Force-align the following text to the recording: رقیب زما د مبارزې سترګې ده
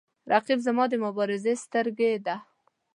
رقیب 0.31 0.59
زما 0.67 0.83
د 0.89 0.93
مبارزې 1.05 1.53
سترګې 1.63 2.11
ده 2.25 2.35